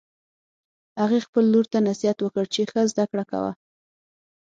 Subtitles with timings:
[1.01, 3.51] هغې خپل لور ته نصیحت وکړ چې ښه زده کړه کوه